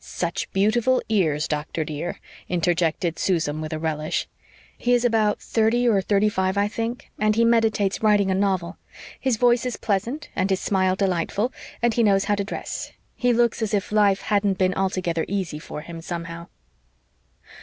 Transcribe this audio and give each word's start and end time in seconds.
"Such 0.00 0.50
beautiful 0.54 1.02
ears, 1.10 1.46
doctor, 1.46 1.84
dear," 1.84 2.18
interjected 2.48 3.18
Susan 3.18 3.60
with 3.60 3.74
a 3.74 3.78
relish. 3.78 4.26
"He 4.78 4.94
is 4.94 5.04
about 5.04 5.38
thirty 5.42 5.86
or 5.86 6.00
thirty 6.00 6.30
five, 6.30 6.56
I 6.56 6.66
think, 6.66 7.10
and 7.18 7.34
he 7.36 7.44
meditates 7.44 8.02
writing 8.02 8.30
a 8.30 8.34
novel. 8.34 8.78
His 9.20 9.36
voice 9.36 9.66
is 9.66 9.76
pleasant 9.76 10.30
and 10.34 10.48
his 10.48 10.60
smile 10.60 10.96
delightful, 10.96 11.52
and 11.82 11.92
he 11.92 12.02
knows 12.02 12.24
how 12.24 12.36
to 12.36 12.42
dress. 12.44 12.92
He 13.16 13.34
looks 13.34 13.60
as 13.60 13.74
if 13.74 13.92
life 13.92 14.22
hadn't 14.22 14.56
been 14.56 14.72
altogether 14.72 15.26
easy 15.28 15.58
for 15.58 15.82
him, 15.82 16.00
somehow." 16.00 16.46